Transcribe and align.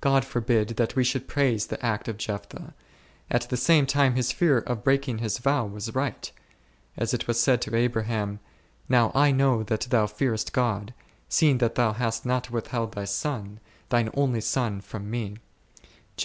God 0.00 0.24
forbid 0.24 0.70
that 0.70 0.96
we 0.96 1.04
should 1.04 1.28
praise 1.28 1.66
the 1.68 1.80
act 1.80 2.08
of 2.08 2.16
Jeph 2.16 2.48
thah; 2.48 2.72
at 3.30 3.42
the 3.48 3.56
same 3.56 3.86
time 3.86 4.16
his 4.16 4.32
fear 4.32 4.58
of 4.58 4.82
breaking 4.82 5.18
his 5.18 5.38
vow 5.38 5.64
was 5.64 5.94
right: 5.94 6.28
as 6.96 7.14
it 7.14 7.28
was 7.28 7.38
said 7.38 7.62
to 7.62 7.76
Abraham, 7.76 8.40
Now 8.88 9.12
I 9.14 9.30
know 9.30 9.62
that 9.62 9.82
thou 9.82 10.08
fearest 10.08 10.52
God, 10.52 10.92
seeing 11.28 11.58
that 11.58 11.76
thou 11.76 11.92
hast 11.92 12.26
not 12.26 12.50
withheld 12.50 12.94
thy 12.94 13.04
son, 13.04 13.60
thine 13.90 14.10
only 14.14 14.40
son 14.40 14.80
from 14.80 15.08
Me{. 15.08 15.36